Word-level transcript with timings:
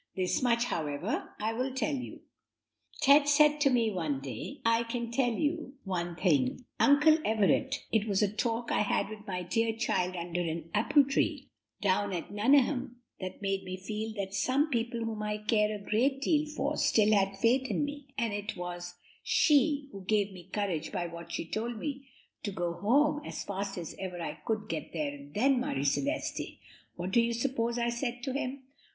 This 0.15 0.41
much, 0.41 0.63
however, 0.63 1.29
I 1.39 1.53
will 1.53 1.75
tell 1.75 1.93
you. 1.93 2.21
Ted 3.01 3.27
said 3.29 3.61
to 3.61 3.69
me 3.69 3.91
one 3.91 4.19
day, 4.19 4.59
'I 4.65 4.85
can 4.85 5.11
tell 5.11 5.31
you 5.31 5.75
one 5.83 6.15
thing, 6.15 6.65
Uncle 6.79 7.19
Everett, 7.23 7.85
it 7.91 8.07
was 8.07 8.23
a 8.23 8.27
talk 8.35 8.71
I 8.71 8.79
had 8.81 9.09
with 9.09 9.27
that 9.27 9.51
dear 9.51 9.71
child 9.77 10.15
under 10.15 10.41
an 10.41 10.71
apple 10.73 11.03
tree, 11.03 11.51
down 11.83 12.13
at 12.13 12.31
Nuneham, 12.31 12.95
that 13.19 13.43
made 13.43 13.63
me 13.63 13.77
feel 13.77 14.11
that 14.15 14.33
some 14.33 14.71
people 14.71 15.01
whom 15.01 15.21
I 15.21 15.37
care 15.37 15.71
a 15.75 15.79
great 15.79 16.19
deal 16.23 16.47
for 16.47 16.77
still 16.77 17.13
had 17.13 17.37
faith 17.37 17.69
in 17.69 17.85
me, 17.85 18.07
and 18.17 18.33
it 18.33 18.57
was 18.57 18.95
she 19.21 19.87
who 19.91 20.03
gave 20.03 20.31
me 20.33 20.49
courage 20.51 20.91
by 20.91 21.05
what 21.05 21.31
she 21.31 21.45
told 21.45 21.77
me 21.77 22.07
to 22.41 22.51
go 22.51 22.73
home 22.73 23.21
as 23.23 23.43
fast 23.43 23.77
as 23.77 23.93
ever 23.99 24.19
I 24.19 24.39
could 24.47 24.67
get 24.67 24.93
there 24.93 25.13
and 25.13 25.31
then, 25.35 25.59
Marie 25.59 25.83
Celeste, 25.83 26.57
what 26.95 27.11
do 27.11 27.21
you 27.21 27.33
suppose 27.33 27.77
I 27.77 27.89
said 27.89 28.23
to 28.23 28.33
him? 28.33 28.63